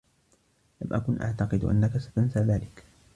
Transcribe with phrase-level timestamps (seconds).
[0.81, 2.85] لم أكن أعتقد أنّك ستنسى ذلك.